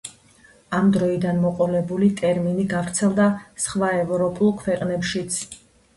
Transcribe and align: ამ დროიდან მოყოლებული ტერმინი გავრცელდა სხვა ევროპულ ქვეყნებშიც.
ამ 0.77 0.87
დროიდან 0.93 1.41
მოყოლებული 1.43 2.09
ტერმინი 2.21 2.65
გავრცელდა 2.73 3.27
სხვა 3.67 3.91
ევროპულ 4.01 4.55
ქვეყნებშიც. 4.63 5.43